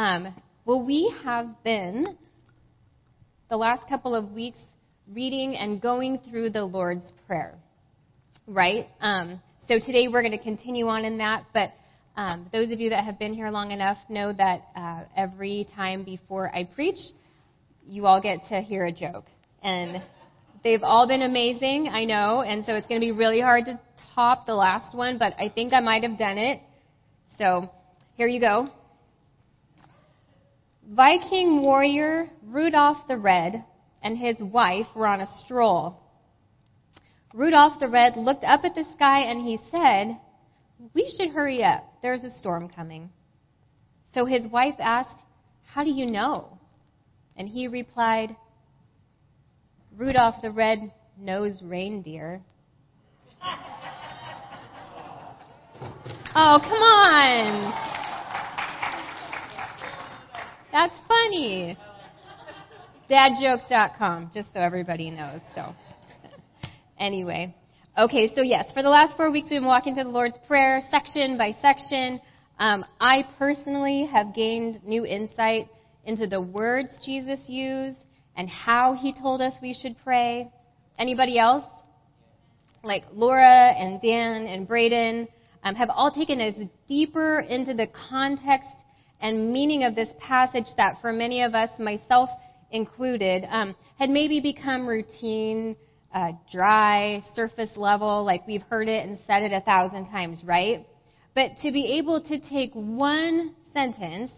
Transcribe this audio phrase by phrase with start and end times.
[0.00, 0.34] Um,
[0.64, 2.16] well, we have been
[3.50, 4.56] the last couple of weeks
[5.12, 7.58] reading and going through the Lord's Prayer,
[8.46, 8.86] right?
[9.02, 11.68] Um, so today we're going to continue on in that, but
[12.16, 16.02] um, those of you that have been here long enough know that uh, every time
[16.02, 16.98] before I preach,
[17.86, 19.26] you all get to hear a joke.
[19.62, 20.02] And
[20.64, 23.78] they've all been amazing, I know, and so it's going to be really hard to
[24.14, 26.58] top the last one, but I think I might have done it.
[27.36, 27.70] So
[28.16, 28.70] here you go.
[30.90, 33.64] Viking warrior Rudolph the Red
[34.02, 36.00] and his wife were on a stroll.
[37.32, 40.18] Rudolph the Red looked up at the sky and he said,
[40.92, 41.84] We should hurry up.
[42.02, 43.10] There's a storm coming.
[44.14, 45.14] So his wife asked,
[45.62, 46.58] How do you know?
[47.36, 48.34] And he replied,
[49.96, 52.42] Rudolph the red-nosed reindeer.
[56.32, 57.89] Oh, come on.
[60.72, 61.76] That's funny.
[63.10, 65.40] Dadjokes.com, just so everybody knows.
[65.54, 65.74] So,
[66.98, 67.54] anyway.
[67.98, 70.80] Okay, so yes, for the last four weeks we've been walking through the Lord's Prayer
[70.92, 72.20] section by section.
[72.60, 75.66] Um, I personally have gained new insight
[76.04, 77.98] into the words Jesus used
[78.36, 80.48] and how he told us we should pray.
[80.98, 81.64] Anybody else?
[82.84, 85.26] Like Laura and Dan and Braden
[85.64, 86.54] um, have all taken us
[86.86, 88.68] deeper into the context
[89.20, 92.30] and meaning of this passage that for many of us, myself
[92.70, 95.76] included, um, had maybe become routine,
[96.14, 100.86] uh, dry, surface level, like we've heard it and said it a thousand times, right?
[101.34, 104.32] But to be able to take one sentence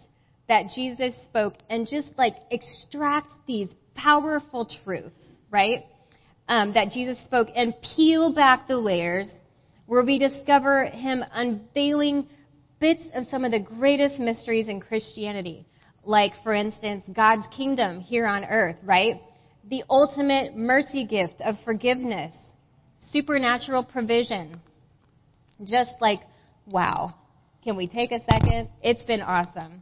[0.47, 5.15] that Jesus spoke and just like extract these powerful truths,
[5.51, 5.83] right?
[6.47, 9.27] Um, that Jesus spoke and peel back the layers
[9.85, 12.27] where we discover him unveiling
[12.83, 15.65] bits of some of the greatest mysteries in Christianity.
[16.03, 19.21] Like, for instance, God's kingdom here on earth, right?
[19.69, 22.33] The ultimate mercy gift of forgiveness,
[23.13, 24.59] supernatural provision.
[25.63, 26.19] Just like,
[26.67, 27.15] wow.
[27.63, 28.67] Can we take a second?
[28.81, 29.81] It's been awesome.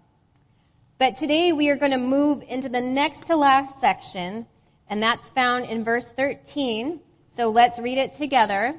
[1.00, 4.45] But today we are going to move into the next to last section,
[4.88, 7.01] and that's found in verse 13.
[7.35, 8.75] So let's read it together.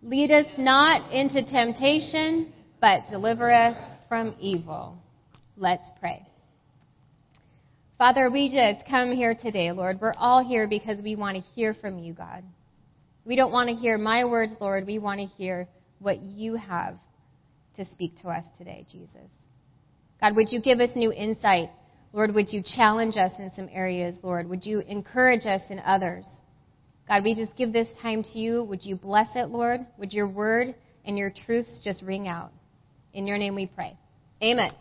[0.00, 3.76] Lead us not into temptation, but deliver us
[4.08, 4.98] from evil.
[5.56, 6.26] Let's pray.
[7.98, 10.00] Father, we just come here today, Lord.
[10.00, 12.44] We're all here because we want to hear from you, God.
[13.24, 14.86] We don't want to hear my words, Lord.
[14.86, 15.66] We want to hear
[15.98, 16.96] what you have
[17.76, 19.30] to speak to us today, Jesus.
[20.20, 21.70] God, would you give us new insight?
[22.12, 24.48] Lord, would you challenge us in some areas, Lord?
[24.48, 26.26] Would you encourage us in others?
[27.08, 28.64] God, we just give this time to you.
[28.64, 29.80] Would you bless it, Lord?
[29.98, 32.52] Would your word and your truths just ring out?
[33.16, 33.96] In your name we pray.
[34.42, 34.72] Amen.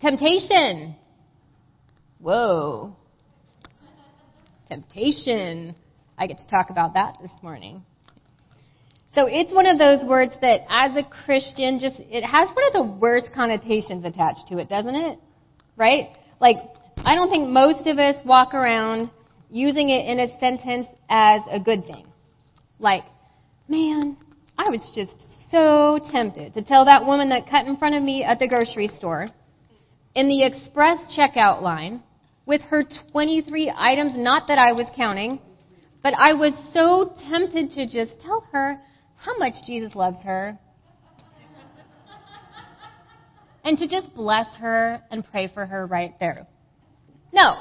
[0.00, 0.96] Temptation.
[2.18, 2.96] Whoa.
[4.68, 5.76] Temptation.
[6.18, 7.84] I get to talk about that this morning.
[9.14, 12.72] So it's one of those words that as a Christian just, it has one of
[12.72, 15.20] the worst connotations attached to it, doesn't it?
[15.76, 16.08] Right?
[16.40, 16.56] Like,
[16.96, 19.12] I don't think most of us walk around
[19.48, 22.04] using it in a sentence as a good thing.
[22.80, 23.04] Like,
[23.68, 24.16] man,
[24.64, 28.22] I was just so tempted to tell that woman that cut in front of me
[28.22, 29.28] at the grocery store
[30.14, 32.00] in the express checkout line
[32.46, 35.40] with her 23 items, not that I was counting,
[36.00, 38.80] but I was so tempted to just tell her
[39.16, 40.56] how much Jesus loves her.
[43.64, 46.46] and to just bless her and pray for her right there.
[47.32, 47.56] No.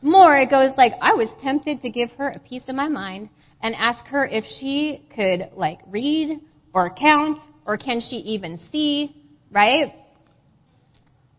[0.00, 3.30] More, it goes like, I was tempted to give her a piece of my mind
[3.62, 6.40] and ask her if she could, like, read
[6.72, 9.14] or count or can she even see,
[9.50, 9.92] right?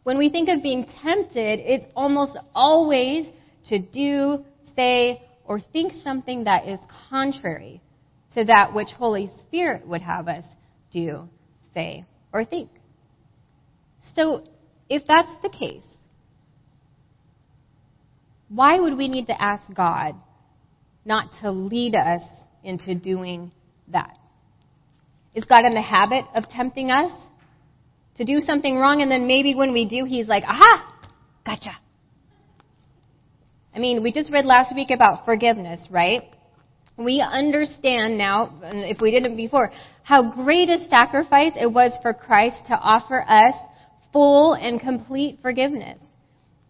[0.03, 3.27] When we think of being tempted, it's almost always
[3.65, 4.43] to do,
[4.75, 7.81] say, or think something that is contrary
[8.33, 10.43] to that which Holy Spirit would have us
[10.91, 11.27] do,
[11.73, 12.69] say, or think.
[14.15, 14.43] So,
[14.89, 15.83] if that's the case,
[18.49, 20.15] why would we need to ask God
[21.05, 22.21] not to lead us
[22.63, 23.51] into doing
[23.89, 24.17] that?
[25.33, 27.11] Is God in the habit of tempting us
[28.15, 30.93] to do something wrong and then maybe when we do, He's like, aha,
[31.45, 31.71] gotcha.
[33.73, 36.23] I mean, we just read last week about forgiveness, right?
[36.97, 39.71] We understand now, if we didn't before,
[40.03, 43.55] how great a sacrifice it was for Christ to offer us
[44.11, 45.97] full and complete forgiveness.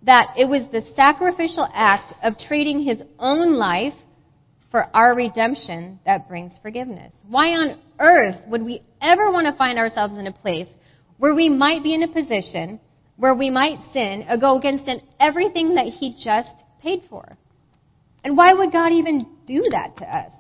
[0.04, 3.94] That it was the sacrificial act of trading his own life
[4.72, 7.12] for our redemption that brings forgiveness.
[7.28, 10.70] Why on earth would we ever want to find ourselves in a place
[11.18, 12.80] where we might be in a position
[13.22, 14.90] where we might sin or go against
[15.20, 17.38] everything that He just paid for.
[18.24, 20.32] And why would God even do that to us?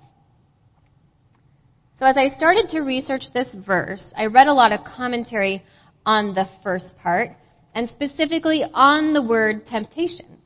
[1.99, 5.63] So as I started to research this verse, I read a lot of commentary
[6.03, 7.29] on the first part,
[7.75, 10.39] and specifically on the word temptation.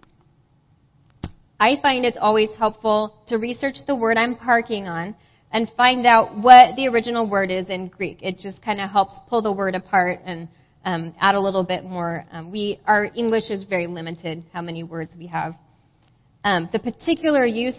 [1.59, 5.15] I find it's always helpful to research the word I'm parking on
[5.51, 8.19] and find out what the original word is in Greek.
[8.21, 10.49] It just kind of helps pull the word apart and
[10.83, 12.25] um, add a little bit more.
[12.31, 15.53] Um, we our English is very limited how many words we have.
[16.43, 17.75] Um, the particular use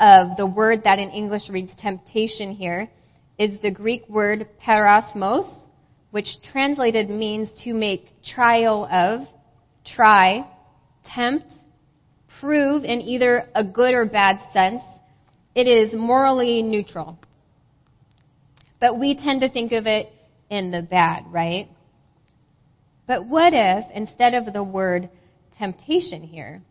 [0.00, 2.90] of the word that in English reads temptation here
[3.38, 5.54] is the Greek word peirasmos,
[6.10, 9.26] which translated means to make trial of,
[9.86, 10.44] try,
[11.04, 11.46] tempt,
[12.40, 14.82] prove in either a good or bad sense.
[15.54, 17.18] It is morally neutral.
[18.80, 20.06] But we tend to think of it
[20.48, 21.68] in the bad, right?
[23.06, 25.10] But what if, instead of the word
[25.58, 26.62] temptation here,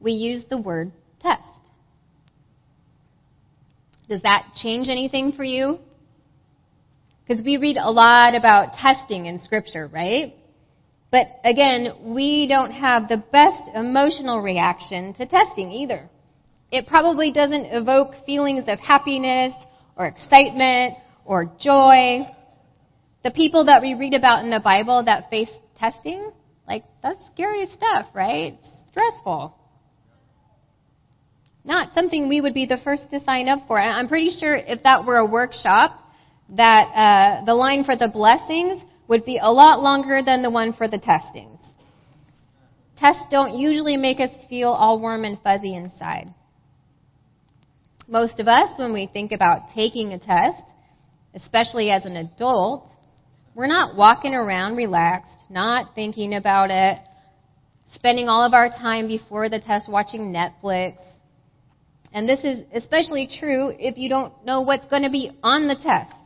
[0.00, 1.42] we use the word test?
[4.08, 5.78] Does that change anything for you?
[7.26, 10.34] Because we read a lot about testing in Scripture, right?
[11.12, 16.08] But again, we don't have the best emotional reaction to testing either.
[16.70, 19.52] It probably doesn't evoke feelings of happiness
[19.94, 20.94] or excitement
[21.26, 22.20] or joy.
[23.24, 26.30] The people that we read about in the Bible that face testing,
[26.66, 28.54] like, that's scary stuff, right?
[28.54, 29.54] It's stressful.
[31.62, 33.78] Not something we would be the first to sign up for.
[33.78, 35.92] I'm pretty sure if that were a workshop,
[36.56, 38.82] that uh, the line for the blessings
[39.12, 41.58] would be a lot longer than the one for the testings.
[42.98, 46.32] Tests don't usually make us feel all warm and fuzzy inside.
[48.08, 50.62] Most of us, when we think about taking a test,
[51.34, 52.90] especially as an adult,
[53.54, 56.96] we're not walking around relaxed, not thinking about it,
[57.94, 60.94] spending all of our time before the test watching Netflix.
[62.14, 65.74] And this is especially true if you don't know what's going to be on the
[65.74, 66.21] test.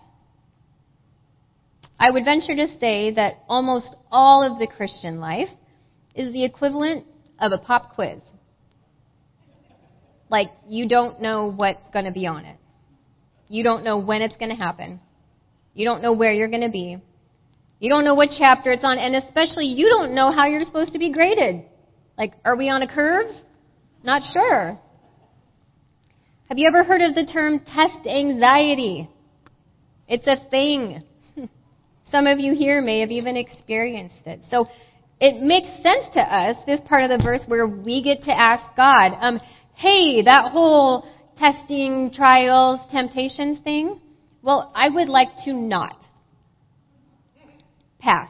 [1.99, 5.49] I would venture to say that almost all of the Christian life
[6.15, 7.07] is the equivalent
[7.39, 8.21] of a pop quiz.
[10.29, 12.57] Like, you don't know what's going to be on it.
[13.49, 15.01] You don't know when it's going to happen.
[15.75, 16.99] You don't know where you're going to be.
[17.79, 20.93] You don't know what chapter it's on, and especially you don't know how you're supposed
[20.93, 21.67] to be graded.
[22.19, 23.27] Like, are we on a curve?
[24.03, 24.79] Not sure.
[26.49, 29.11] Have you ever heard of the term test anxiety?
[30.09, 31.03] It's a thing.
[32.11, 34.41] Some of you here may have even experienced it.
[34.51, 34.67] So
[35.21, 38.65] it makes sense to us, this part of the verse where we get to ask
[38.77, 39.41] God, um,
[39.75, 44.01] hey, that whole testing, trials, temptations thing,
[44.43, 46.01] well, I would like to not.
[47.99, 48.29] Pass.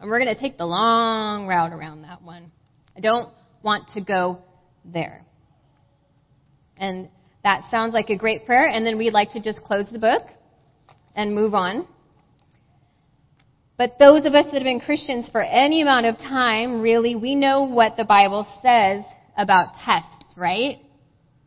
[0.00, 2.50] And we're going to take the long route around that one.
[2.96, 3.28] I don't
[3.62, 4.42] want to go
[4.84, 5.24] there.
[6.76, 7.08] And
[7.44, 10.22] that sounds like a great prayer, and then we'd like to just close the book
[11.14, 11.86] and move on.
[13.78, 17.36] But those of us that have been Christians for any amount of time, really, we
[17.36, 19.04] know what the Bible says
[19.36, 20.78] about tests, right?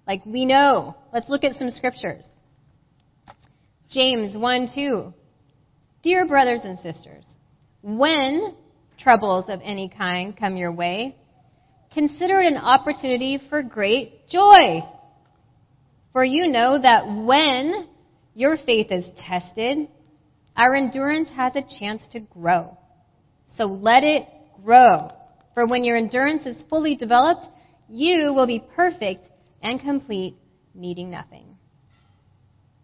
[0.07, 0.95] Like we know.
[1.13, 2.25] Let's look at some scriptures.
[3.89, 5.13] James 1 2.
[6.03, 7.25] Dear brothers and sisters,
[7.81, 8.55] when
[8.97, 11.17] troubles of any kind come your way,
[11.93, 14.79] consider it an opportunity for great joy.
[16.13, 17.89] For you know that when
[18.33, 19.89] your faith is tested,
[20.55, 22.77] our endurance has a chance to grow.
[23.57, 24.23] So let it
[24.63, 25.11] grow.
[25.53, 27.45] For when your endurance is fully developed,
[27.89, 29.21] you will be perfect
[29.61, 30.35] and complete,
[30.73, 31.45] needing nothing.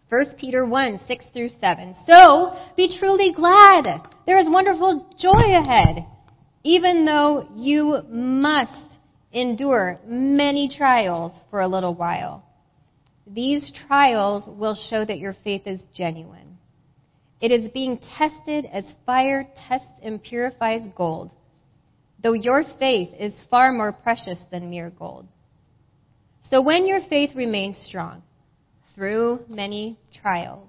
[0.10, 1.96] 1 Peter 1, 6 through 7.
[2.06, 4.08] So be truly glad.
[4.26, 6.06] There is wonderful joy ahead,
[6.64, 8.98] even though you must
[9.34, 12.46] endure many trials for a little while.
[13.26, 16.47] These trials will show that your faith is genuine.
[17.40, 21.32] It is being tested as fire tests and purifies gold,
[22.22, 25.28] though your faith is far more precious than mere gold.
[26.50, 28.24] So when your faith remains strong
[28.96, 30.68] through many trials,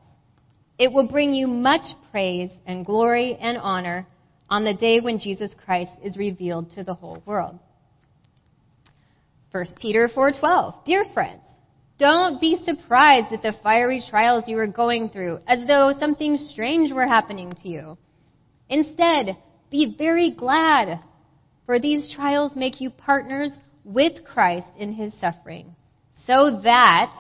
[0.79, 4.07] it will bring you much praise and glory and honor
[4.51, 7.59] on the day when Jesus Christ is revealed to the whole world.
[9.53, 11.41] 1 Peter 4:12 Dear friends,
[11.99, 16.93] don't be surprised at the fiery trials you are going through, as though something strange
[16.93, 17.99] were happening to you.
[18.69, 19.37] Instead,
[19.71, 21.01] be very glad,
[21.67, 23.51] for these trials make you partners
[23.85, 25.75] with Christ in his suffering,
[26.27, 27.13] so that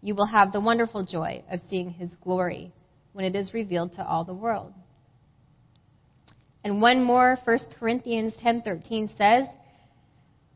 [0.00, 2.72] you will have the wonderful joy of seeing his glory
[3.12, 4.72] when it is revealed to all the world.
[6.64, 9.46] And one more, 1 Corinthians 10:13 says,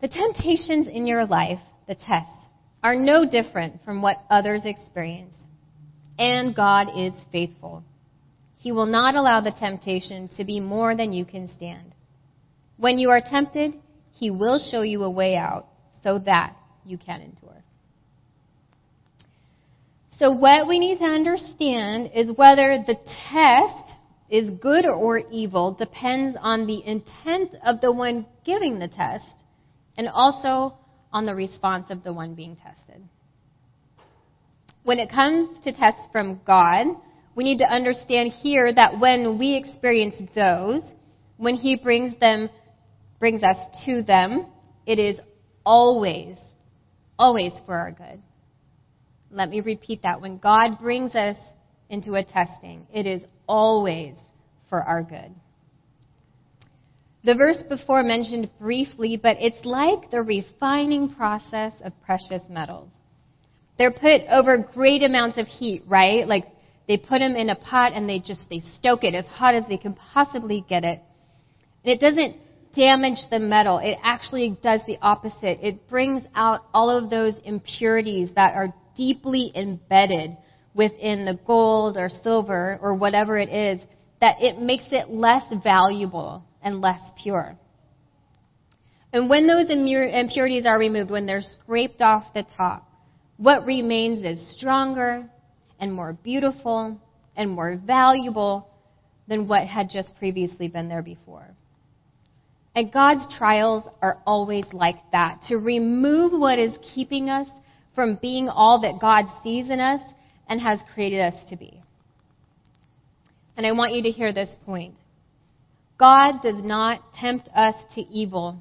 [0.00, 2.41] "The temptations in your life, the tests,
[2.82, 5.34] are no different from what others experience,
[6.18, 7.84] and God is faithful.
[8.56, 11.92] He will not allow the temptation to be more than you can stand.
[12.76, 13.74] When you are tempted,
[14.12, 15.66] he will show you a way out
[16.02, 17.62] so that you can endure."
[20.18, 22.96] So what we need to understand is whether the
[23.30, 23.96] test
[24.28, 29.26] is good or evil depends on the intent of the one giving the test
[29.96, 30.74] and also
[31.12, 33.02] on the response of the one being tested.
[34.84, 36.86] When it comes to tests from God,
[37.34, 40.82] we need to understand here that when we experience those,
[41.36, 42.48] when He brings them,
[43.18, 44.46] brings us to them,
[44.86, 45.18] it is
[45.64, 46.36] always,
[47.18, 48.20] always for our good.
[49.30, 50.20] Let me repeat that.
[50.20, 51.36] When God brings us
[51.88, 54.14] into a testing, it is always
[54.68, 55.34] for our good.
[57.24, 62.88] The verse before mentioned briefly, but it's like the refining process of precious metals.
[63.78, 66.26] They're put over great amounts of heat, right?
[66.26, 66.44] Like
[66.88, 69.62] they put them in a pot and they just they stoke it as hot as
[69.68, 71.00] they can possibly get it.
[71.84, 72.36] And it doesn't
[72.74, 73.78] damage the metal.
[73.78, 75.58] It actually does the opposite.
[75.62, 80.36] It brings out all of those impurities that are deeply embedded
[80.74, 83.80] within the gold or silver or whatever it is
[84.20, 87.56] that it makes it less valuable and less pure.
[89.12, 92.88] And when those impurities are removed, when they're scraped off the top,
[93.36, 95.28] what remains is stronger
[95.78, 96.98] and more beautiful
[97.36, 98.68] and more valuable
[99.28, 101.48] than what had just previously been there before.
[102.74, 107.48] And God's trials are always like that to remove what is keeping us
[107.94, 110.00] from being all that God sees in us
[110.48, 111.82] and has created us to be.
[113.56, 114.94] And I want you to hear this point.
[116.02, 118.60] God does not tempt us to evil.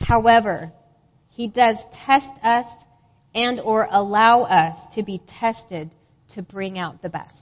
[0.00, 0.72] However,
[1.28, 2.66] he does test us
[3.32, 5.92] and or allow us to be tested
[6.34, 7.36] to bring out the best.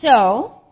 [0.00, 0.62] So,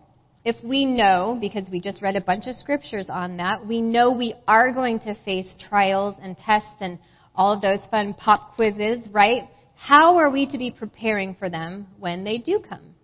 [0.47, 4.13] if we know, because we just read a bunch of scriptures on that, we know
[4.13, 6.99] we are going to face trials and tests and
[7.35, 9.43] all of those fun pop quizzes, right?
[9.77, 12.95] How are we to be preparing for them when they do come?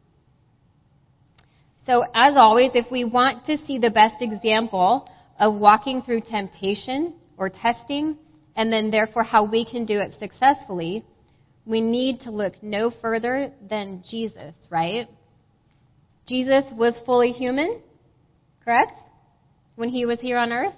[1.87, 7.15] So, as always, if we want to see the best example of walking through temptation
[7.37, 8.17] or testing,
[8.57, 11.05] and then therefore how we can do it successfully,
[11.67, 15.09] we need to look no further than Jesus, right?
[16.27, 17.83] Jesus was fully human,
[18.65, 18.99] correct?
[19.77, 20.75] When he was here on earth?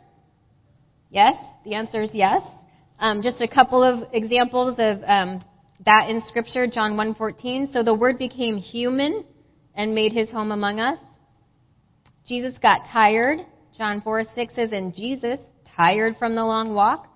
[1.10, 1.34] Yes?
[1.64, 2.42] The answer is yes.
[2.98, 5.44] Um, just a couple of examples of um,
[5.84, 7.72] that in Scripture, John 1.14.
[7.72, 9.24] So the Word became human
[9.76, 10.98] and made his home among us.
[12.26, 13.40] Jesus got tired.
[13.76, 15.38] John 4.6 says, And Jesus,
[15.76, 17.06] tired from the long walk,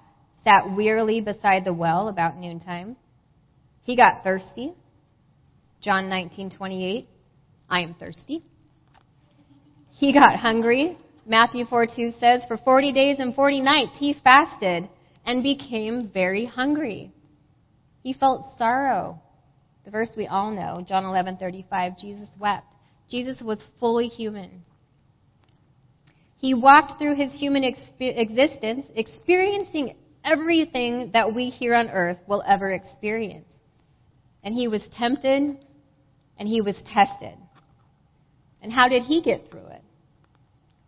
[0.45, 2.97] sat wearily beside the well about noontime.
[3.83, 4.75] He got thirsty.
[5.81, 7.07] John 19.28,
[7.71, 8.45] I am thirsty.
[9.93, 10.99] He got hungry.
[11.27, 14.89] Matthew 4.2 says, For 40 days and 40 nights he fasted
[15.25, 17.13] and became very hungry.
[18.03, 19.21] He felt sorrow.
[19.85, 22.75] The verse we all know, John 11:35, Jesus wept.
[23.11, 24.63] Jesus was fully human.
[26.39, 32.71] He walked through his human existence experiencing everything that we here on earth will ever
[32.71, 33.47] experience.
[34.43, 35.59] And he was tempted
[36.39, 37.37] and he was tested.
[38.63, 39.83] And how did he get through it?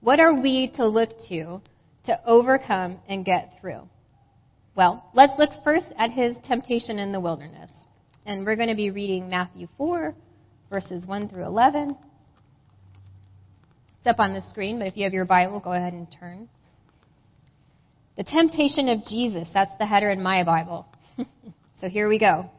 [0.00, 1.60] What are we to look to
[2.04, 3.88] to overcome and get through?
[4.74, 7.70] Well, let's look first at his temptation in the wilderness.
[8.24, 10.14] And we're going to be reading Matthew 4,
[10.70, 11.96] verses 1 through 11.
[13.98, 16.48] It's up on the screen, but if you have your Bible, go ahead and turn.
[18.16, 20.86] The temptation of Jesus, that's the header in my Bible.
[21.80, 22.50] so here we go.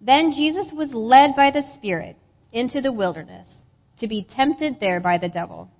[0.00, 2.16] Then Jesus was led by the Spirit
[2.52, 3.46] into the wilderness
[4.00, 5.70] to be tempted there by the devil.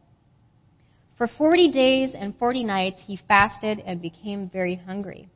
[1.18, 5.28] For 40 days and 40 nights he fasted and became very hungry.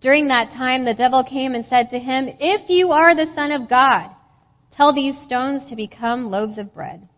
[0.00, 3.50] During that time, the devil came and said to him, If you are the Son
[3.50, 4.10] of God,
[4.76, 7.08] tell these stones to become loaves of bread.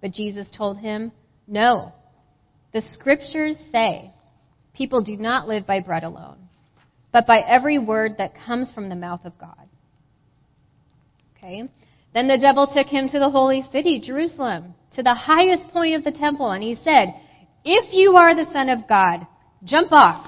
[0.00, 1.12] But Jesus told him,
[1.46, 1.92] No.
[2.72, 4.12] The scriptures say,
[4.74, 6.48] People do not live by bread alone,
[7.12, 9.68] but by every word that comes from the mouth of God.
[11.36, 11.68] Okay?
[12.14, 16.04] Then the devil took him to the holy city, Jerusalem to the highest point of
[16.04, 17.14] the temple, and he said,
[17.64, 19.26] If you are the Son of God,
[19.62, 20.26] jump off.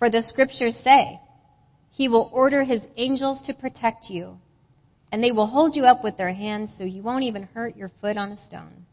[0.00, 1.20] For the scriptures say,
[1.90, 4.38] He will order His angels to protect you,
[5.12, 7.92] and they will hold you up with their hands so you won't even hurt your
[8.00, 8.86] foot on a stone.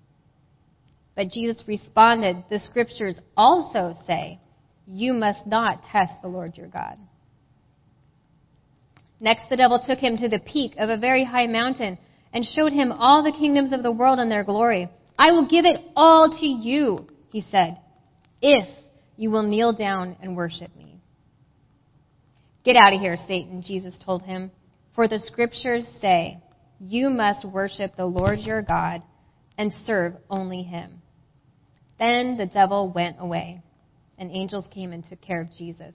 [1.16, 4.40] But Jesus responded, The scriptures also say,
[4.86, 6.98] You must not test the Lord your God.
[9.22, 11.98] Next, the devil took him to the peak of a very high mountain
[12.34, 14.90] and showed him all the kingdoms of the world and their glory.
[15.18, 17.80] I will give it all to you, he said,
[18.42, 18.68] if
[19.16, 20.87] you will kneel down and worship me.
[22.68, 24.52] Get out of here, Satan, Jesus told him.
[24.94, 26.44] For the scriptures say,
[26.80, 29.04] You must worship the Lord your God
[29.58, 31.02] and serve only him.
[31.98, 33.62] Then the devil went away,
[34.18, 35.94] and angels came and took care of Jesus.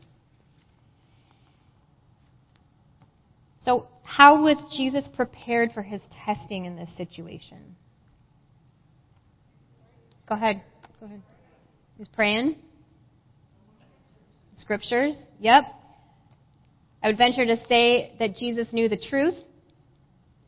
[3.67, 7.77] So, how was Jesus prepared for his testing in this situation?
[10.27, 10.63] Go ahead.
[11.01, 11.21] Go ahead.
[11.99, 12.57] He's praying.
[14.57, 15.15] Scriptures.
[15.39, 15.65] Yep.
[17.03, 19.35] I would venture to say that Jesus knew the truth,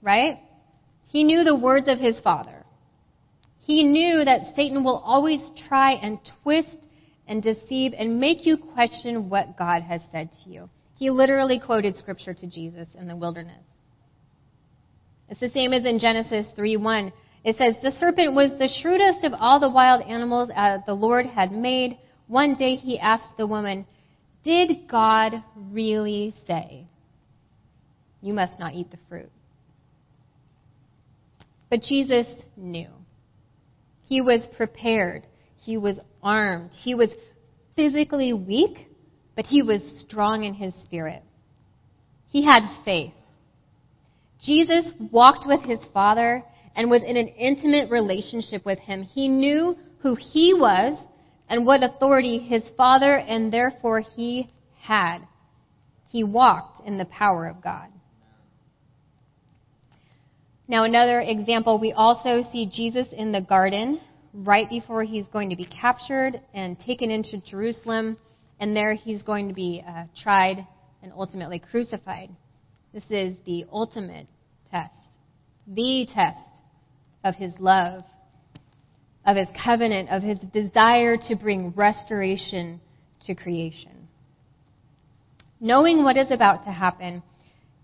[0.02, 0.38] right?
[1.06, 2.64] He knew the words of his Father.
[3.60, 6.86] He knew that Satan will always try and twist
[7.26, 10.68] and deceive and make you question what God has said to you.
[10.96, 13.62] He literally quoted scripture to Jesus in the wilderness.
[15.28, 17.12] It's the same as in Genesis 3:1.
[17.42, 21.26] It says, "The serpent was the shrewdest of all the wild animals that the Lord
[21.26, 21.98] had made.
[22.26, 23.86] One day he asked the woman,
[24.44, 26.86] did God really say,
[28.20, 29.30] You must not eat the fruit?
[31.70, 32.90] But Jesus knew.
[34.06, 35.26] He was prepared.
[35.56, 36.70] He was armed.
[36.72, 37.10] He was
[37.74, 38.86] physically weak,
[39.34, 41.22] but he was strong in his spirit.
[42.28, 43.14] He had faith.
[44.42, 46.42] Jesus walked with his Father
[46.76, 49.02] and was in an intimate relationship with him.
[49.02, 50.98] He knew who he was
[51.54, 55.18] and what authority his father and therefore he had.
[56.08, 57.90] He walked in the power of God.
[60.66, 64.00] Now, another example, we also see Jesus in the garden
[64.32, 68.16] right before he's going to be captured and taken into Jerusalem,
[68.58, 70.66] and there he's going to be uh, tried
[71.04, 72.30] and ultimately crucified.
[72.92, 74.26] This is the ultimate
[74.72, 74.90] test,
[75.68, 76.58] the test
[77.22, 78.02] of his love
[79.26, 82.80] of his covenant, of his desire to bring restoration
[83.26, 84.08] to creation.
[85.60, 87.22] Knowing what is about to happen,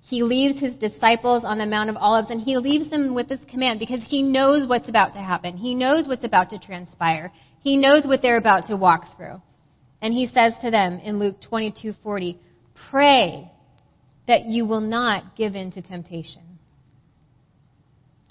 [0.02, 3.40] he leaves his disciples on the Mount of Olives and he leaves them with this
[3.48, 5.56] command because he knows what's about to happen.
[5.56, 7.32] He knows what's about to transpire.
[7.60, 9.40] He knows what they're about to walk through.
[10.02, 12.38] And he says to them in Luke 22:40,
[12.90, 13.50] "Pray
[14.26, 16.42] that you will not give in to temptation."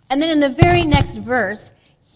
[0.09, 1.61] And then in the very next verse,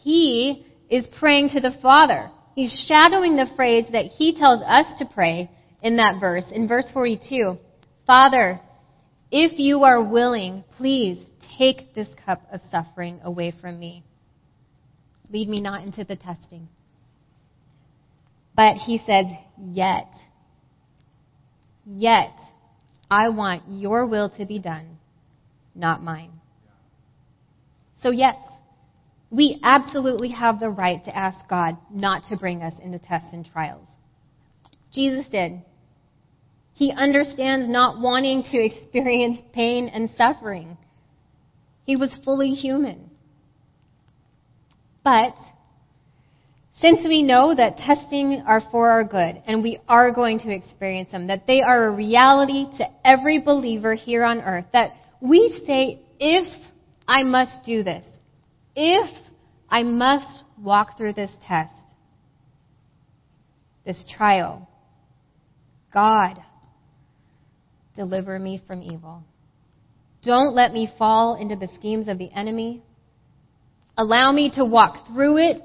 [0.01, 2.29] he is praying to the Father.
[2.55, 5.49] He's shadowing the phrase that he tells us to pray
[5.81, 7.57] in that verse, in verse 42.
[8.05, 8.59] Father,
[9.31, 11.17] if you are willing, please
[11.57, 14.03] take this cup of suffering away from me.
[15.31, 16.67] Lead me not into the testing.
[18.55, 19.25] But he says,
[19.57, 20.09] yet,
[21.85, 22.35] yet,
[23.09, 24.97] I want your will to be done,
[25.73, 26.31] not mine.
[28.03, 28.35] So yes,
[29.33, 33.43] we absolutely have the right to ask God not to bring us into tests and
[33.43, 33.87] trials.
[34.93, 35.63] Jesus did.
[36.73, 40.77] He understands not wanting to experience pain and suffering.
[41.83, 43.09] He was fully human.
[45.03, 45.33] But
[46.79, 51.11] since we know that testing are for our good and we are going to experience
[51.11, 54.91] them, that they are a reality to every believer here on earth, that
[55.21, 56.47] we say, if
[57.07, 58.05] I must do this,
[58.75, 59.22] if
[59.73, 61.73] I must walk through this test,
[63.83, 64.69] this trial,
[65.91, 66.37] God,
[67.95, 69.23] deliver me from evil.
[70.21, 72.83] Don't let me fall into the schemes of the enemy.
[73.97, 75.57] Allow me to walk through it,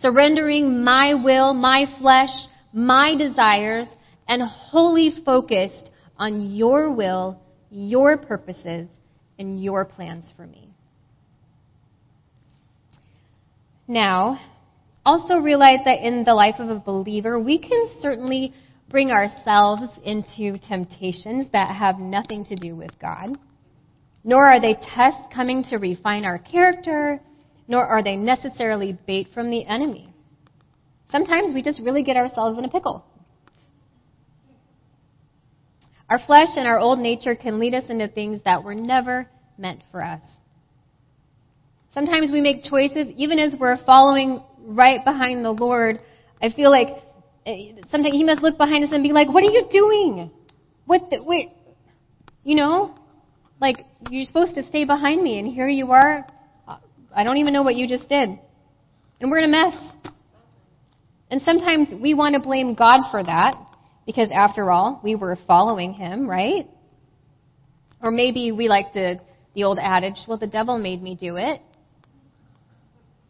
[0.00, 2.30] surrendering my will, my flesh,
[2.72, 3.86] my desires,
[4.26, 8.88] and wholly focused on your will, your purposes,
[9.38, 10.75] and your plans for me.
[13.88, 14.38] Now,
[15.04, 18.52] also realize that in the life of a believer, we can certainly
[18.90, 23.38] bring ourselves into temptations that have nothing to do with God.
[24.24, 27.20] Nor are they tests coming to refine our character,
[27.68, 30.08] nor are they necessarily bait from the enemy.
[31.10, 33.04] Sometimes we just really get ourselves in a pickle.
[36.08, 39.82] Our flesh and our old nature can lead us into things that were never meant
[39.90, 40.20] for us.
[41.96, 45.98] Sometimes we make choices, even as we're following right behind the Lord.
[46.42, 46.88] I feel like
[47.46, 50.30] eh, sometimes He must look behind us and be like, "What are you doing?
[50.84, 51.08] What?
[51.08, 51.48] The, wait,
[52.44, 52.98] you know?
[53.62, 53.78] Like,
[54.10, 56.26] you're supposed to stay behind me, and here you are.
[57.14, 58.28] I don't even know what you just did.
[59.18, 60.12] And we're in a mess.
[61.30, 63.54] And sometimes we want to blame God for that,
[64.04, 66.66] because after all, we were following Him, right?
[68.02, 69.16] Or maybe we like the,
[69.54, 71.62] the old adage, well, the devil made me do it.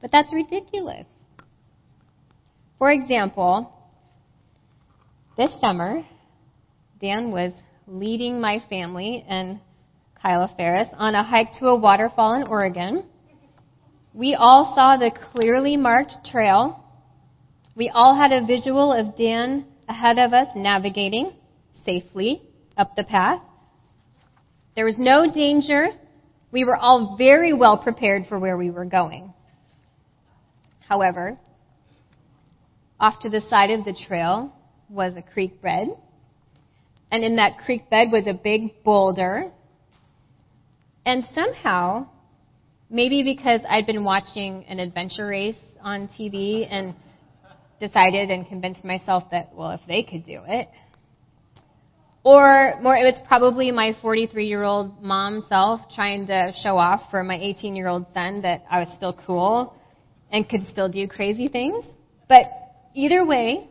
[0.01, 1.07] But that's ridiculous.
[2.79, 3.73] For example,
[5.37, 6.03] this summer,
[7.01, 7.53] Dan was
[7.87, 9.61] leading my family and
[10.21, 13.05] Kyla Ferris on a hike to a waterfall in Oregon.
[14.13, 16.83] We all saw the clearly marked trail.
[17.75, 21.33] We all had a visual of Dan ahead of us navigating
[21.85, 22.43] safely
[22.77, 23.41] up the path.
[24.75, 25.89] There was no danger.
[26.51, 29.33] We were all very well prepared for where we were going.
[30.89, 31.39] However,
[33.01, 34.53] off to the side of the trail
[34.89, 35.89] was a creek bed.
[37.11, 39.51] And in that creek bed was a big boulder.
[41.05, 42.09] And somehow,
[42.89, 46.95] maybe because I'd been watching an adventure race on TV and
[47.79, 50.69] decided and convinced myself that, well, if they could do it.
[52.25, 57.03] Or more, it was probably my 43 year old mom self trying to show off
[57.11, 59.77] for my 18 year old son that I was still cool
[60.31, 61.85] and could still do crazy things.
[62.29, 62.45] But
[62.95, 63.69] either way,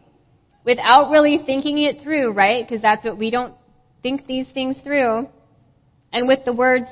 [0.65, 2.65] without really thinking it through, right?
[2.67, 3.55] Because that's what we don't
[4.01, 5.27] think these things through.
[6.11, 6.85] And with the words,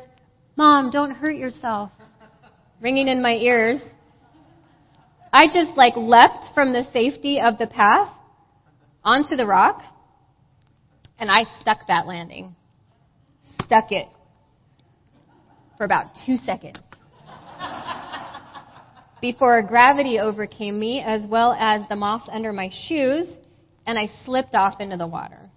[0.55, 1.91] Mom, don't hurt yourself,
[2.81, 3.81] ringing in my ears,
[5.31, 8.09] I just like leapt from the safety of the path
[9.03, 9.81] onto the rock
[11.17, 12.55] and I stuck that landing.
[13.65, 14.07] Stuck it
[15.75, 16.77] for about two seconds
[19.23, 23.25] before gravity overcame me as well as the moss under my shoes,
[23.87, 25.49] and I slipped off into the water.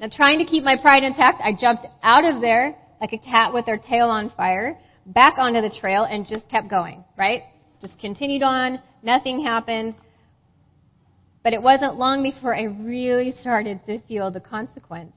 [0.00, 3.52] Now, trying to keep my pride intact, I jumped out of there like a cat
[3.52, 7.42] with her tail on fire, back onto the trail, and just kept going, right?
[7.82, 8.80] Just continued on.
[9.02, 9.94] Nothing happened.
[11.44, 15.12] But it wasn't long before I really started to feel the consequence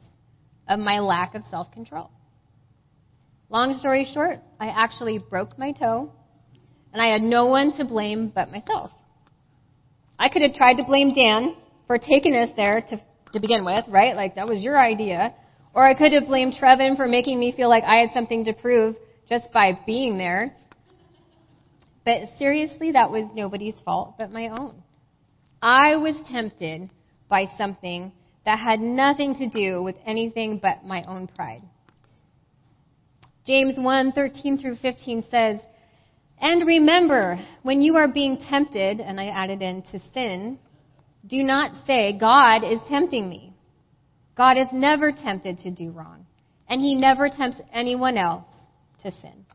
[0.67, 2.12] of my lack of self control.
[3.49, 6.12] Long story short, I actually broke my toe
[6.93, 8.91] and I had no one to blame but myself.
[10.17, 11.56] I could have tried to blame Dan
[11.88, 13.02] for taking us there to,
[13.34, 14.15] to begin with, right?
[14.15, 15.34] Like, that was your idea.
[15.73, 18.54] Or I could have blamed Trevin for making me feel like I had something to
[18.54, 18.95] prove
[19.30, 20.56] just by being there.
[22.06, 24.82] But seriously, that was nobody's fault but my own.
[25.62, 26.89] I was tempted
[27.30, 28.12] by something
[28.45, 31.62] that had nothing to do with anything but my own pride.
[33.45, 35.60] James 1:13 through 15 says,
[36.41, 40.60] and remember, when you are being tempted, and I added in to sin,
[41.28, 43.54] do not say, God is tempting me.
[44.38, 46.25] God is never tempted to do wrong,
[46.69, 48.45] and he never tempts anyone else
[49.04, 49.45] to sin.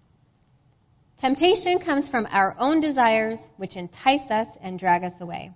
[1.18, 5.52] Temptation comes from our own desires, which entice us and drag us away.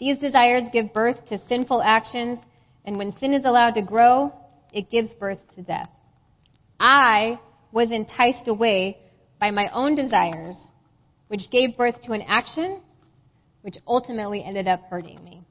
[0.00, 2.38] These desires give birth to sinful actions,
[2.86, 4.32] and when sin is allowed to grow,
[4.72, 5.90] it gives birth to death.
[6.80, 7.38] I
[7.70, 8.96] was enticed away
[9.40, 10.56] by my own desires,
[11.28, 12.80] which gave birth to an action
[13.62, 15.42] which ultimately ended up hurting me.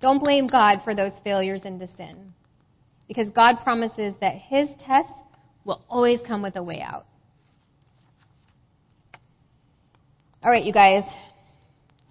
[0.00, 2.32] Don't blame God for those failures into sin,
[3.08, 5.12] because God promises that His tests
[5.64, 7.06] will always come with a way out.
[10.42, 11.02] All right, you guys.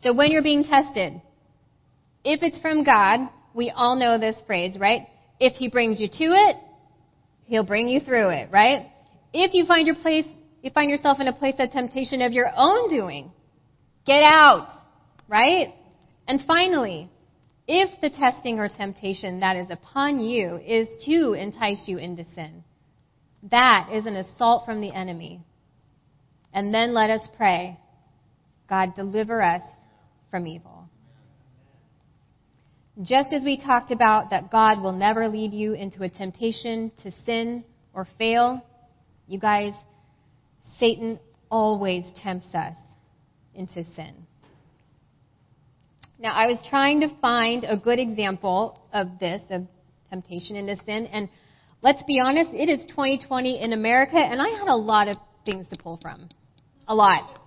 [0.03, 1.13] So when you're being tested,
[2.23, 5.01] if it's from God, we all know this phrase, right?
[5.39, 6.55] If He brings you to it,
[7.45, 8.85] He'll bring you through it, right?
[9.33, 10.25] If you find your place,
[10.61, 13.31] you find yourself in a place of temptation of your own doing,
[14.05, 14.67] get out,
[15.27, 15.67] right?
[16.27, 17.09] And finally,
[17.67, 22.63] if the testing or temptation that is upon you is to entice you into sin,
[23.51, 25.41] that is an assault from the enemy.
[26.53, 27.79] And then let us pray,
[28.67, 29.61] God, deliver us
[30.31, 30.89] from evil.
[33.01, 37.11] Just as we talked about that God will never lead you into a temptation to
[37.25, 37.63] sin
[37.93, 38.65] or fail,
[39.29, 39.73] you guys,
[40.79, 41.19] Satan
[41.51, 42.73] always tempts us
[43.53, 44.25] into sin.
[46.17, 49.67] Now, I was trying to find a good example of this, of
[50.09, 51.29] temptation into sin, and
[51.81, 55.67] let's be honest, it is 2020 in America, and I had a lot of things
[55.69, 56.27] to pull from.
[56.87, 57.39] A lot.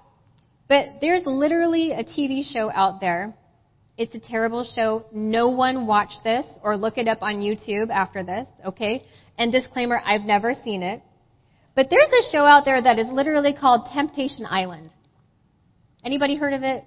[0.68, 3.35] But there's literally a TV show out there.
[3.99, 5.05] It's a terrible show.
[5.12, 9.05] No one watch this or look it up on YouTube after this, okay?
[9.37, 11.03] And disclaimer, I've never seen it.
[11.74, 14.90] But there's a show out there that is literally called Temptation Island.
[16.04, 16.85] Anybody heard of it?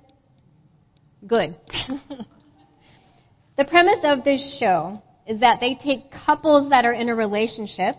[1.26, 1.56] Good.
[3.58, 7.96] the premise of this show is that they take couples that are in a relationship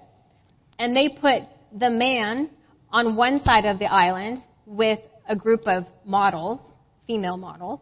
[0.78, 1.42] and they put
[1.76, 2.50] the man
[2.90, 6.60] on one side of the island with a group of models,
[7.06, 7.80] female models,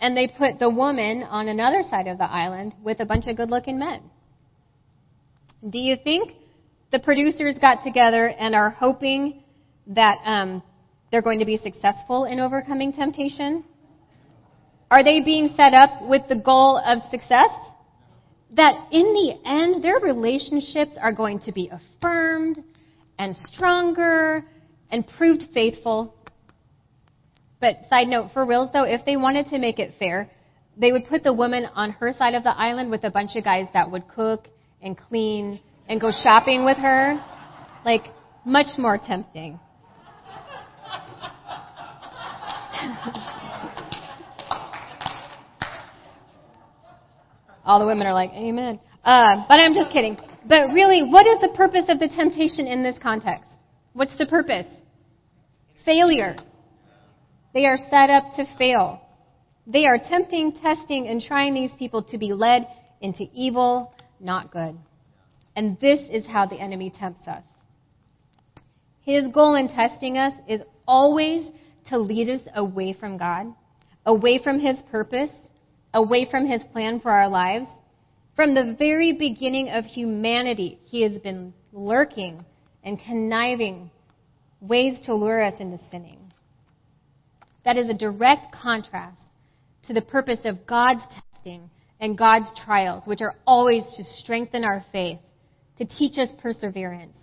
[0.00, 3.36] and they put the woman on another side of the island with a bunch of
[3.36, 4.02] good looking men.
[5.68, 6.32] Do you think
[6.92, 9.42] the producers got together and are hoping
[9.86, 10.62] that um,
[11.10, 13.64] they're going to be successful in overcoming temptation?
[14.90, 17.50] Are they being set up with the goal of success?
[18.56, 22.62] That in the end, their relationships are going to be affirmed
[23.18, 24.44] and stronger
[24.90, 26.14] and proved faithful.
[27.60, 30.28] But side note, for reals though, if they wanted to make it fair,
[30.76, 33.44] they would put the woman on her side of the island with a bunch of
[33.44, 34.48] guys that would cook
[34.82, 37.22] and clean and go shopping with her.
[37.84, 38.04] Like,
[38.46, 39.60] much more tempting.
[47.64, 48.80] All the women are like, Amen.
[49.04, 50.16] Uh, but I'm just kidding.
[50.46, 53.50] But really, what is the purpose of the temptation in this context?
[53.92, 54.66] What's the purpose?
[55.84, 56.36] Failure.
[57.52, 59.02] They are set up to fail.
[59.66, 62.68] They are tempting, testing, and trying these people to be led
[63.00, 64.78] into evil, not good.
[65.60, 67.42] And this is how the enemy tempts us.
[69.02, 71.52] His goal in testing us is always
[71.90, 73.48] to lead us away from God,
[74.06, 75.28] away from His purpose,
[75.92, 77.66] away from His plan for our lives.
[78.34, 82.42] From the very beginning of humanity, He has been lurking
[82.82, 83.90] and conniving
[84.62, 86.32] ways to lure us into sinning.
[87.66, 89.20] That is a direct contrast
[89.88, 91.02] to the purpose of God's
[91.34, 91.68] testing
[92.00, 95.18] and God's trials, which are always to strengthen our faith,
[95.80, 97.16] to teach us perseverance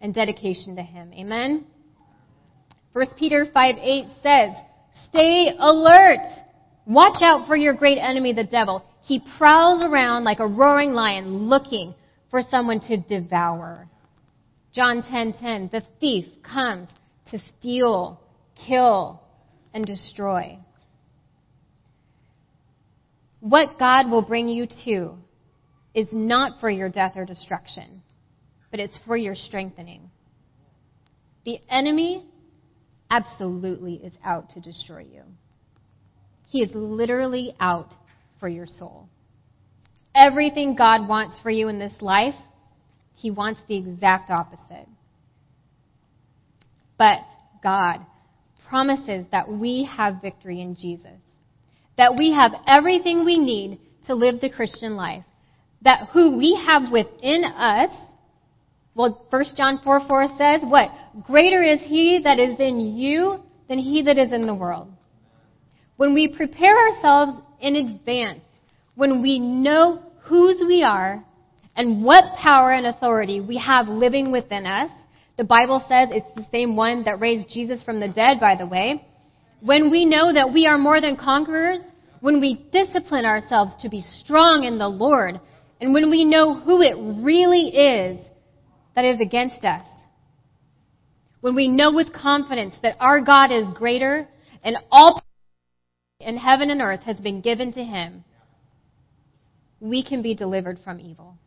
[0.00, 1.12] and dedication to Him.
[1.12, 1.66] Amen?
[2.94, 4.50] 1 Peter 5 8 says,
[5.10, 6.20] Stay alert!
[6.86, 8.84] Watch out for your great enemy, the devil.
[9.02, 11.94] He prowls around like a roaring lion looking
[12.30, 13.86] for someone to devour.
[14.72, 16.88] John 10:10 The thief comes
[17.30, 18.20] to steal,
[18.66, 19.22] kill,
[19.74, 20.58] and destroy.
[23.40, 25.18] What God will bring you to
[25.94, 28.02] is not for your death or destruction,
[28.70, 30.10] but it's for your strengthening.
[31.44, 32.26] The enemy
[33.10, 35.22] absolutely is out to destroy you.
[36.48, 37.94] He is literally out
[38.38, 39.08] for your soul.
[40.14, 42.34] Everything God wants for you in this life,
[43.14, 44.88] He wants the exact opposite.
[46.98, 47.18] But
[47.62, 48.00] God
[48.68, 51.18] promises that we have victory in Jesus,
[51.96, 55.24] that we have everything we need to live the Christian life,
[55.82, 57.90] that who we have within us,
[58.94, 60.90] well, 1 John 4 4 says, what?
[61.26, 64.88] Greater is He that is in you than He that is in the world.
[65.96, 68.40] When we prepare ourselves in advance,
[68.94, 71.24] when we know whose we are
[71.76, 74.90] and what power and authority we have living within us,
[75.38, 78.66] the Bible says it's the same one that raised Jesus from the dead, by the
[78.66, 79.06] way.
[79.62, 81.80] When we know that we are more than conquerors,
[82.20, 85.40] when we discipline ourselves to be strong in the Lord,
[85.80, 88.18] and when we know who it really is
[88.94, 89.84] that is against us,
[91.40, 94.28] when we know with confidence that our God is greater
[94.62, 95.22] and all
[96.20, 98.24] in heaven and earth has been given to him,
[99.80, 101.38] we can be delivered from evil.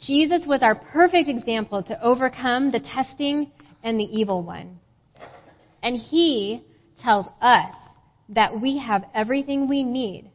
[0.00, 3.52] Jesus was our perfect example to overcome the testing
[3.84, 4.80] and the evil one.
[5.82, 6.64] And he
[7.02, 7.74] tells us
[8.30, 10.30] that we have everything we need.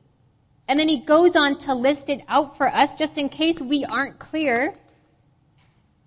[0.68, 3.86] And then he goes on to list it out for us just in case we
[3.90, 4.74] aren't clear.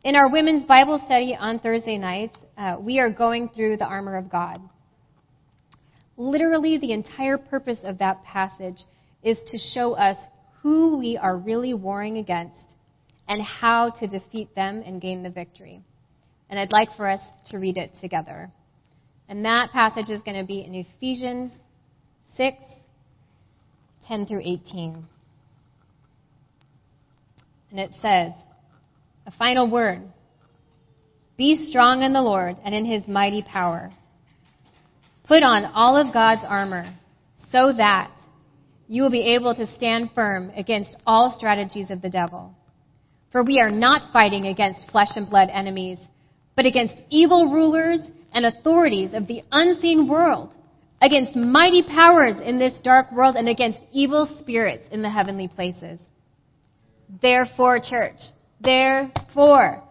[0.02, 4.16] In our women's Bible study on Thursday nights, uh, we are going through the armor
[4.16, 4.60] of God.
[6.16, 8.78] Literally, the entire purpose of that passage
[9.22, 10.16] is to show us
[10.62, 12.74] who we are really warring against
[13.28, 15.82] and how to defeat them and gain the victory.
[16.48, 18.50] And I'd like for us to read it together.
[19.28, 21.52] And that passage is going to be in Ephesians
[22.36, 22.56] 6
[24.08, 25.04] 10 through 18.
[27.70, 28.32] And it says,
[29.26, 30.02] a final word
[31.36, 33.92] Be strong in the Lord and in his mighty power.
[35.26, 36.94] Put on all of God's armor
[37.50, 38.10] so that
[38.88, 42.54] you will be able to stand firm against all strategies of the devil.
[43.32, 45.98] For we are not fighting against flesh and blood enemies,
[46.54, 48.00] but against evil rulers
[48.32, 50.52] and authorities of the unseen world,
[51.00, 55.98] against mighty powers in this dark world, and against evil spirits in the heavenly places.
[57.22, 58.18] Therefore, church,
[58.60, 59.82] therefore,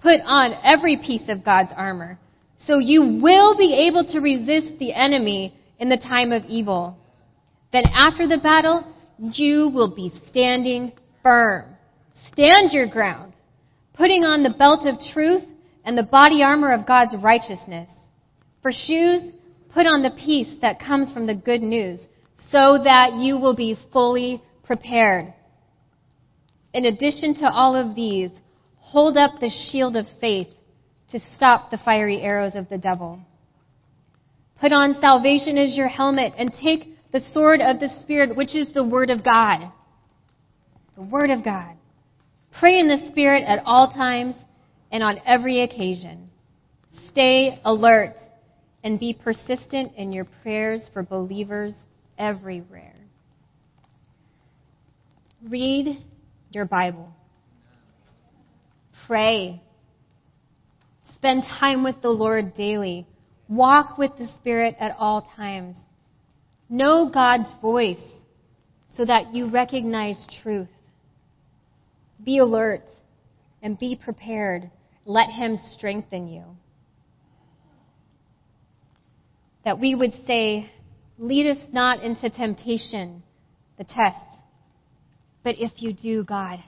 [0.00, 2.18] put on every piece of God's armor
[2.66, 6.98] so you will be able to resist the enemy in the time of evil.
[7.72, 10.92] Then after the battle, you will be standing
[11.22, 11.76] firm.
[12.32, 13.34] Stand your ground,
[13.94, 15.44] putting on the belt of truth
[15.84, 17.88] and the body armor of God's righteousness.
[18.62, 19.32] For shoes,
[19.76, 22.00] put on the peace that comes from the good news,
[22.50, 25.34] so that you will be fully prepared.
[26.72, 28.30] In addition to all of these,
[28.78, 30.48] hold up the shield of faith
[31.10, 33.20] to stop the fiery arrows of the devil.
[34.58, 38.72] Put on salvation as your helmet and take the sword of the Spirit, which is
[38.72, 39.70] the Word of God.
[40.96, 41.76] The Word of God.
[42.58, 44.36] Pray in the Spirit at all times
[44.90, 46.30] and on every occasion.
[47.10, 48.14] Stay alert
[48.86, 51.72] and be persistent in your prayers for believers
[52.18, 52.94] everywhere.
[55.42, 56.04] Read
[56.50, 57.12] your Bible.
[59.04, 59.60] Pray.
[61.16, 63.08] Spend time with the Lord daily.
[63.48, 65.74] Walk with the Spirit at all times.
[66.68, 67.98] Know God's voice
[68.96, 70.68] so that you recognize truth.
[72.24, 72.84] Be alert
[73.64, 74.70] and be prepared.
[75.04, 76.44] Let Him strengthen you.
[79.66, 80.70] That we would say,
[81.18, 83.22] Lead us not into temptation,
[83.78, 84.16] the test,
[85.42, 86.62] but if you do, God,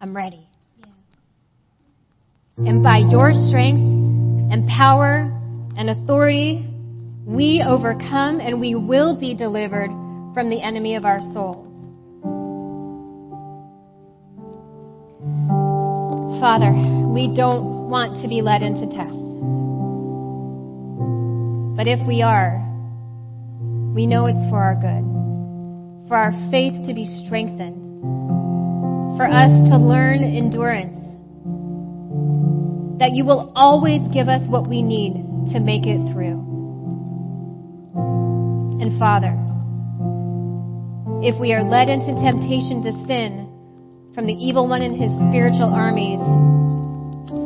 [0.00, 0.46] I'm ready.
[0.80, 2.70] Yeah.
[2.70, 5.30] And by your strength and power
[5.76, 6.68] and authority,
[7.24, 9.90] we overcome and we will be delivered
[10.34, 11.72] from the enemy of our souls.
[16.40, 16.72] Father,
[17.14, 19.23] we don't want to be led into tests.
[21.76, 22.62] But if we are,
[23.94, 25.02] we know it's for our good,
[26.06, 27.82] for our faith to be strengthened,
[29.16, 30.94] for us to learn endurance,
[32.98, 35.14] that you will always give us what we need
[35.52, 36.38] to make it through.
[38.80, 39.34] And Father,
[41.26, 45.74] if we are led into temptation to sin from the evil one and his spiritual
[45.74, 46.22] armies,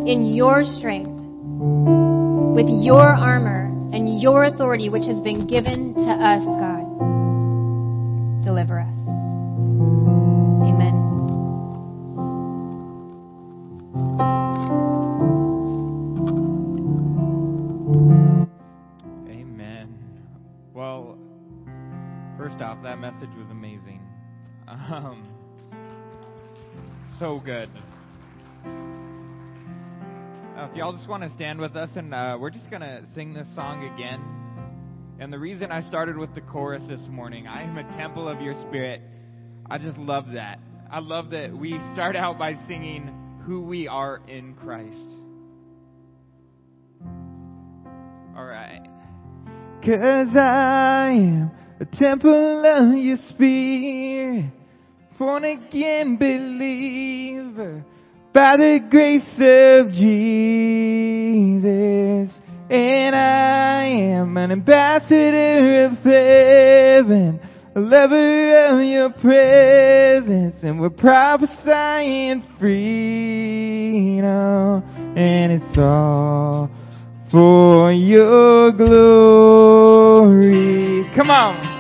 [0.04, 1.16] in your strength,
[2.56, 3.57] with your armor,
[3.92, 6.85] and your authority which has been given to us, God.
[8.44, 8.98] Deliver us.
[10.64, 10.94] Amen.
[19.29, 19.98] Amen.
[20.74, 21.18] Well,
[22.37, 24.01] first off, that message was amazing.
[24.90, 25.27] Um,
[27.18, 27.68] so good.
[30.70, 33.33] If y'all just want to stand with us, and uh, we're just going to sing
[33.33, 34.20] this song again.
[35.18, 38.42] And the reason I started with the chorus this morning, I am a temple of
[38.42, 39.00] your spirit.
[39.70, 40.59] I just love that.
[40.90, 43.11] I love that we start out by singing
[43.46, 45.11] who we are in Christ.
[48.37, 48.87] All right.
[49.83, 51.50] Cause I am
[51.81, 54.52] a temple of your spirit,
[55.18, 57.85] born again believer
[58.32, 60.88] by the grace of Jesus.
[62.70, 67.40] And I am an ambassador of heaven,
[67.74, 74.28] a lover of your presence, and we're prophesying freedom.
[75.16, 76.70] And it's all
[77.32, 79.88] for your glory.
[81.16, 81.77] Come on.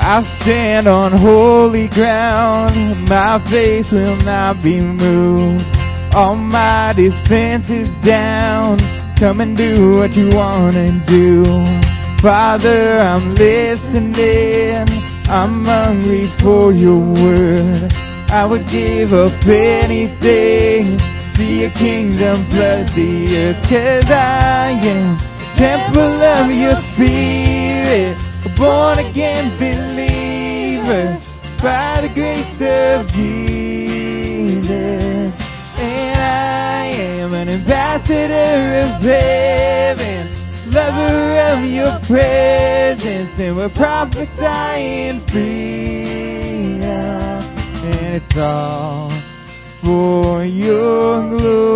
[0.00, 5.66] I stand on holy ground, my faith will not be moved.
[6.14, 8.78] All my defenses down,
[9.18, 11.42] come and do what you wanna do.
[12.22, 14.86] Father, I'm listening,
[15.26, 17.90] I'm hungry for your word.
[18.30, 20.94] I would give up anything,
[21.34, 25.18] see your kingdom flood the earth, cause I am
[25.58, 28.27] temple of your spirit
[28.58, 31.22] born again believers
[31.62, 34.66] by the grace of Jesus.
[35.78, 36.86] And I
[37.22, 40.26] am an ambassador of heaven,
[40.72, 46.82] lover of your presence, and we're prophesying freedom.
[46.82, 49.12] And it's all
[49.84, 51.68] for your glory.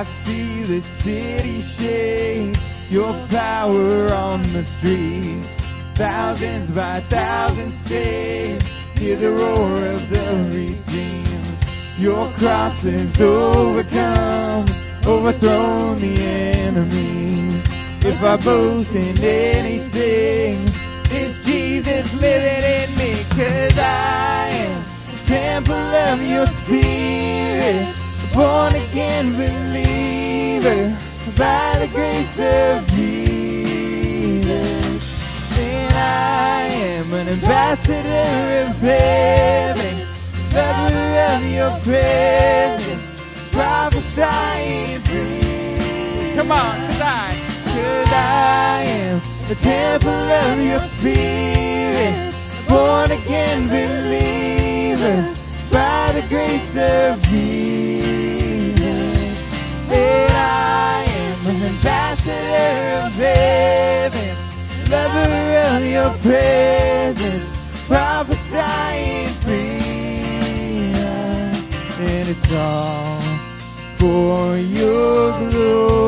[0.00, 2.56] I see the city shake,
[2.88, 5.44] your power on the streets.
[5.98, 8.64] Thousands by thousands saved,
[8.96, 11.60] hear the roar of the redeemed.
[12.00, 14.72] Your cross has overcome,
[15.04, 17.60] overthrown the enemy.
[18.00, 20.64] If I boast in anything,
[21.12, 24.80] it's Jesus living in me, cause I am
[25.28, 27.99] temple of your spirit,
[28.40, 30.96] born again believer
[31.36, 34.48] by the grace of Jesus.
[35.60, 40.08] And I am an ambassador of heaven,
[40.56, 43.04] lover of your presence,
[43.52, 46.32] prophesying free.
[46.34, 47.36] Come on, cause I,
[47.76, 49.20] cause I am
[49.50, 52.32] the temple of your spirit,
[52.70, 55.36] born again believer
[55.70, 57.29] by the grace of
[66.22, 67.48] presence,
[67.88, 71.00] prophesying freedom.
[72.00, 73.20] And it's all
[73.98, 75.99] for your glory.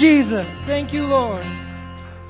[0.00, 0.46] Jesus.
[0.66, 1.44] Thank you, Lord.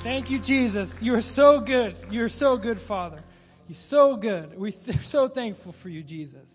[0.03, 0.93] Thank you, Jesus.
[1.01, 1.95] You're so good.
[2.11, 3.23] You're so good, Father.
[3.69, 4.59] You're so good.
[4.59, 4.73] We're
[5.05, 6.49] so thankful for you, Jesus.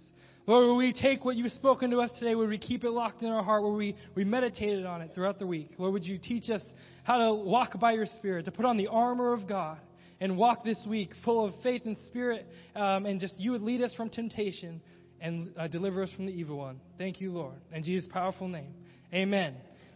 [0.45, 3.21] Lord, will we take what you've spoken to us today, would we keep it locked
[3.21, 5.69] in our heart, where we, we meditated on it throughout the week?
[5.77, 6.61] Lord, would you teach us
[7.05, 9.77] how to walk by your Spirit, to put on the armor of God,
[10.19, 12.45] and walk this week full of faith and spirit,
[12.75, 14.81] um, and just you would lead us from temptation
[15.21, 16.81] and uh, deliver us from the evil one.
[16.97, 17.55] Thank you, Lord.
[17.71, 18.73] In Jesus' powerful name.
[19.13, 19.55] Amen.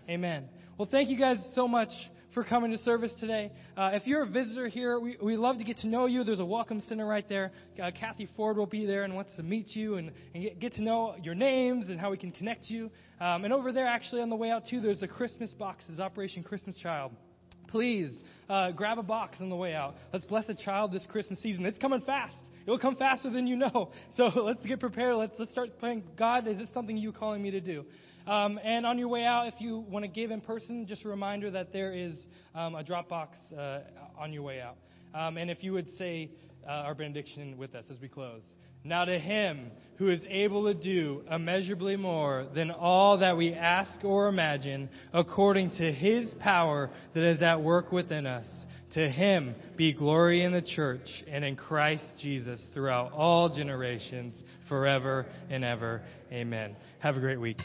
[0.09, 0.47] Amen.
[0.80, 1.89] Well, thank you guys so much
[2.34, 3.51] for coming to service today.
[3.75, 6.23] Uh, if you're a visitor here, we, we love to get to know you.
[6.23, 7.51] There's a welcome center right there.
[7.84, 10.73] Uh, Kathy Ford will be there and wants to meet you and, and get, get
[10.75, 12.89] to know your names and how we can connect you.
[13.19, 16.43] Um, and over there, actually, on the way out, too, there's a Christmas boxes, Operation
[16.43, 17.11] Christmas Child.
[17.67, 18.17] Please
[18.49, 19.95] uh, grab a box on the way out.
[20.13, 21.65] Let's bless a child this Christmas season.
[21.65, 22.41] It's coming fast.
[22.65, 23.91] It will come faster than you know.
[24.15, 25.15] So let's get prepared.
[25.15, 26.03] Let's, let's start praying.
[26.17, 27.84] God, is this something you're calling me to do?
[28.28, 31.09] Um, and on your way out, if you want to give in person, just a
[31.09, 32.13] reminder that there is
[32.53, 33.80] um, a Dropbox uh,
[34.17, 34.78] on your way out.
[35.13, 36.30] Um, and if you would say
[36.67, 38.43] uh, our benediction with us as we close.
[38.84, 44.03] Now to him who is able to do immeasurably more than all that we ask
[44.03, 48.45] or imagine, according to his power that is at work within us.
[48.93, 54.36] To him be glory in the church and in Christ Jesus throughout all generations,
[54.67, 56.01] forever and ever.
[56.32, 56.76] Amen.
[56.99, 57.59] Have a great week.